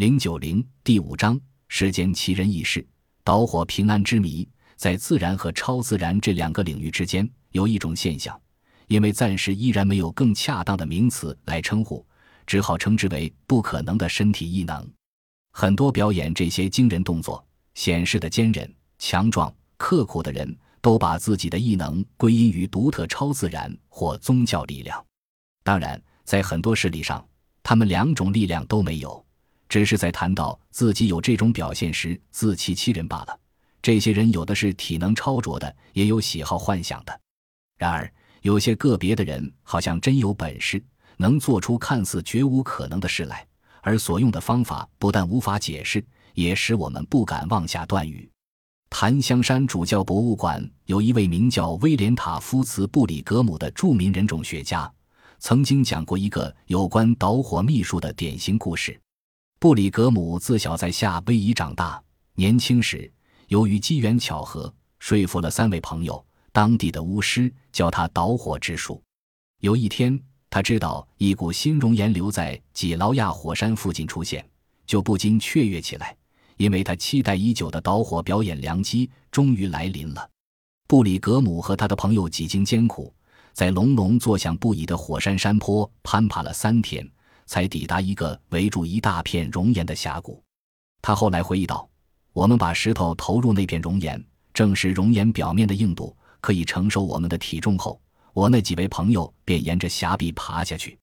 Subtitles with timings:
[0.00, 1.38] 零九零第五章
[1.68, 2.82] 世间奇人异事，
[3.22, 4.48] 导火平安之谜。
[4.74, 8.40] 在自然和超自然这两个领域之间，有一种现象，
[8.86, 12.02] 因为暂时依然没有更恰当的名词来称呼，
[12.46, 14.90] 只好称之为不可能的身体异能。
[15.52, 25.04] 很多表演这些惊人动作、显示的坚韧、强壮、刻苦的人，都把自己的异能归因于独特超自然或宗教力量。
[25.62, 27.22] 当然，在很多事例上，
[27.62, 29.22] 他们两种力量都没有。
[29.70, 33.40] 只是在谈到自己有这种表现时自欺欺人罢了。
[33.80, 37.20] 这些人有的是体能超卓的，也有喜好幻想的。
[37.78, 38.12] 然而，
[38.42, 40.84] 有些个别的人好像真有本事，
[41.16, 43.46] 能做出看似绝无可能的事来，
[43.80, 48.28] 而所用的方法不但无法解释，也使我们不敢妄下断语。
[48.90, 54.92] 檀香山主教博物馆有一位名叫威廉塔夫茨布里格姆的著名人种学家，
[55.38, 59.00] 曾经讲过一个有关导火秘术的典型故事。
[59.60, 62.02] 布里格姆自小在夏威夷长大，
[62.34, 63.12] 年轻时
[63.48, 69.02] 由于机缘巧合，说服了三位朋友，当地的巫师教他导火之术。
[69.60, 70.18] 有一天，
[70.48, 74.42] 他知道一股新熔岩流在几劳亚火山附近出现，
[74.86, 76.16] 就不禁雀跃起来，
[76.56, 80.26] 因为他期待已久的导火表演良机终于来临了。
[80.88, 83.12] 布里格姆和他的朋友几经艰苦，
[83.52, 87.06] 在隆隆作响不已的火山山坡攀爬了三天。
[87.50, 90.40] 才抵达一个围住一大片熔岩的峡谷。
[91.02, 91.90] 他后来回忆道
[92.32, 98.00] ：“我们把石头投入那片熔岩，正是熔岩表面的硬度可以承受我们的体重后，
[98.34, 100.96] 我那几位朋友便沿着峡壁爬下去。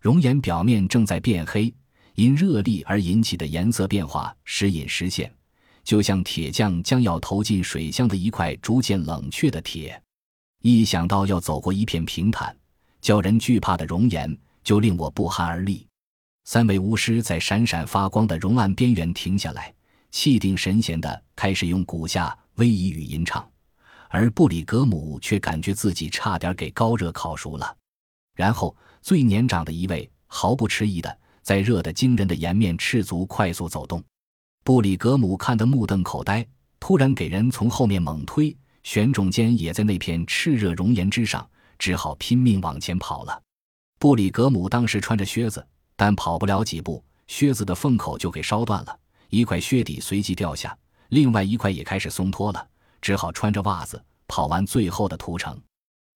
[0.00, 1.74] 熔岩表面正在变黑，
[2.14, 5.28] 因热力而引起的颜色变化时隐时现，
[5.82, 10.00] 就像铁匠将要投进水箱的一块逐渐冷却的铁。
[10.62, 12.56] 一想到要走过一片平坦、
[13.00, 15.86] 叫人惧怕的熔岩，就令我不寒而栗。
[16.44, 19.72] 三位巫师在闪闪发光的熔岩边缘停下来，
[20.10, 23.48] 气定神闲地开始用古下威仪语吟唱，
[24.08, 27.76] 而布里格姆却感觉自己差点给高热烤熟了。
[28.34, 34.02] 然后，最年长的一位毫不迟疑地在热得惊人的岩面赤足快速走动。
[34.64, 36.46] 布里格姆看得目瞪口呆，
[36.78, 41.48] 突然给人从后面猛推，旋踵间也在那片炽热熔岩之上，
[41.78, 43.40] 只好拼命往前跑了。
[44.00, 45.62] 布里格姆当时穿着靴子，
[45.94, 50.74] 但跑不了几步，靴子的缝口就给烧断了，一块靴底随即掉下，
[51.10, 52.66] 另外一块也开始松脱了，
[53.02, 55.60] 只好穿着袜子跑完最后的途程。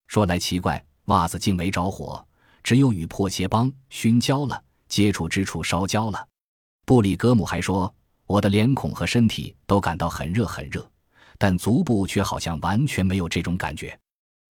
[0.06, 2.26] 说来奇怪，袜子竟没着火，
[2.62, 4.58] 只有与破鞋帮熏焦了，
[4.88, 6.26] 接触之处烧焦了。
[6.86, 7.94] 布里格姆还说
[8.24, 10.90] ：“我的脸孔和身体都感到很热很热，
[11.36, 13.94] 但足部却好像完全没有这种感觉。”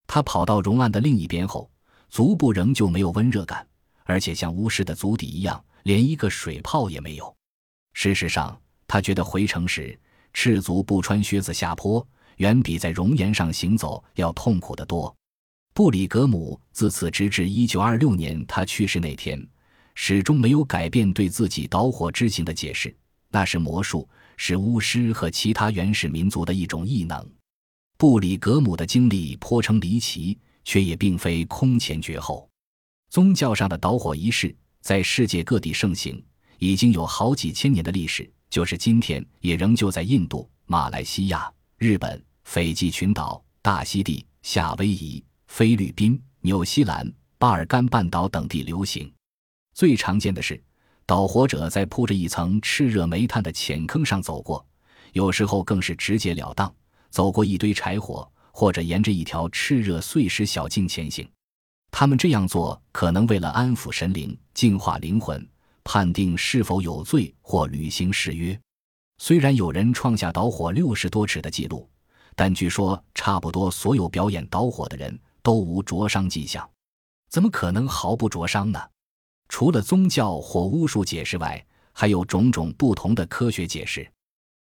[0.06, 1.68] 他跑到熔岩的另一边后。
[2.14, 3.66] 足部仍旧没有温热感，
[4.04, 7.36] 而且像巫师的足底一样，连一个水泡也没有。
[7.92, 9.98] 事实上，他觉得回城时
[10.32, 15.12] 赤足不穿靴子下坡，远比在熔岩上行走要痛苦得多。
[15.74, 19.44] 布里格姆自此直至一九二六年他去世那天，
[19.96, 22.96] 始终没有改变对自己导火之行的解释：
[23.28, 27.28] 那是魔术，是巫师和其他原始民族的一种异能。
[27.98, 30.38] 布里格姆的经历颇称离奇。
[30.64, 32.48] 却也并非空前绝后，
[33.10, 36.22] 宗教上的导火仪式在世界各地盛行，
[36.58, 38.28] 已经有好几千年的历史。
[38.50, 49.12] 就是今天，也仍旧在印度、马来西亚、日本、斐济群岛、大溪地、夏威夷、菲律宾、纽西兰、巴尔干半岛等地流行。
[49.74, 50.62] 最常见的是，
[51.04, 54.64] 导火者在铺着一层炽热煤炭的浅坑上走过，
[55.12, 56.72] 有时候更是直截了当
[57.10, 58.30] 走过一堆柴火。
[58.56, 61.28] 或者沿着一条炽热碎石小径前行，
[61.90, 65.44] 他们这样做可能为了安抚神灵、净化灵魂、
[65.82, 68.56] 判定是否有罪或履行誓约。
[69.18, 71.90] 虽然有人创下导火六十多尺的记录，
[72.36, 76.66] 但据说差不多所有表演导火的人都无灼伤迹象。
[77.30, 78.80] 怎么可能毫不灼伤呢？
[79.48, 84.08] 除了宗教或巫术解释外，还有种种不同的科学解释。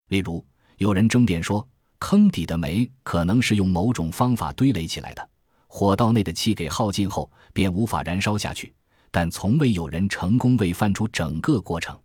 [0.07, 0.43] 例如，
[0.77, 1.67] 有人争辩说。
[2.05, 5.29] 坑底的煤可能是用某种方法堆垒起来的，
[5.67, 8.73] 火道内的气给耗尽后便无法燃烧下去，
[9.09, 11.97] 但从未有人成功为翻出整个过程。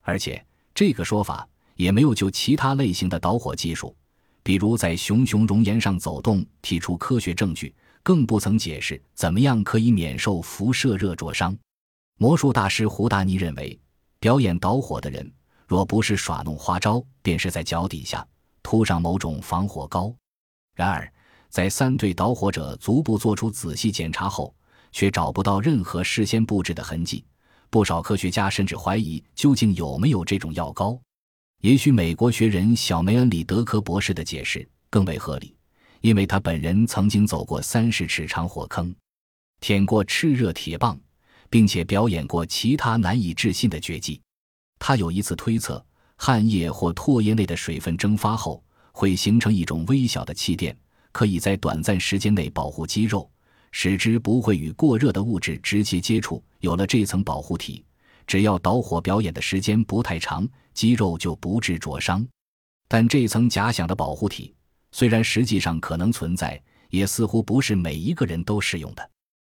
[0.00, 0.42] 而且
[0.74, 1.46] 这个说法
[1.76, 3.94] 也没有就其他类型的导火技术，
[4.42, 11.54] 比如在熊熊熔岩上走动提出科学证据，更不曾解释怎么样可以免受辐射热灼伤。
[12.16, 13.78] 魔术大师胡达尼认为，
[14.18, 15.30] 表演导火的人
[15.66, 18.26] 若不是耍弄花招，便是在脚底下。
[18.64, 20.12] 涂上某种防火膏，
[20.74, 21.08] 然而
[21.48, 24.52] 在三对导火者足部做出仔细检查后，
[24.90, 27.24] 却找不到任何事先布置的痕迹，
[27.70, 30.98] 不少科学家甚至怀疑究竟有没有这种药膏。
[31.60, 35.56] 也许美国学人小梅恩里德科博士的解释更为合理，
[36.00, 38.92] 因为他本人曾经走过三十尺长火坑，
[39.60, 40.98] 舔过炽热铁棒，
[41.48, 44.20] 并且表演过其他难以置信的绝技。
[44.78, 45.84] 他有一次推测，
[46.16, 48.62] 汗液或唾液内的水分蒸发后
[48.92, 50.76] 会形成一种微小的气垫，
[51.12, 53.30] 可以在短暂时间内保护肌肉，
[53.72, 56.42] 使之不会与过热的物质直接接触。
[56.60, 57.84] 有了这层保护体。
[58.26, 62.26] 只要导火表演的时间不太长，肌肉就不致灼伤。
[62.88, 64.54] 但这层假想的保护体，
[64.92, 66.58] 虽然实际上可能存在，
[66.88, 69.10] 也似乎不是每一个人都适用的。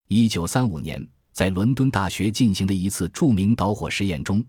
[0.09, 4.43] 一九三五年，在伦敦大学进行的一次著名导火实验中，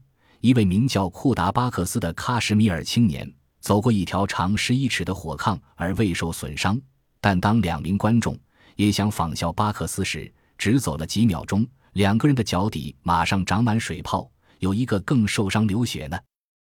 [0.46, 3.28] 一位名叫库达巴克斯的喀什米尔青年
[3.62, 6.80] 走过一条长十一尺的火炕而未受损伤。
[7.20, 8.38] 但当两名观众
[8.76, 11.66] 也想仿效巴克斯时，只走了几秒钟。
[11.94, 16.20] 两个人的脚底马上长满水泡，有一个更受伤流血呢。